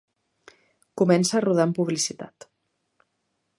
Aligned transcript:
Comença 1.01 1.43
rodant 1.45 1.75
publicitat. 1.81 2.51